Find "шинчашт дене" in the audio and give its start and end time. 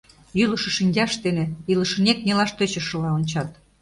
0.77-1.45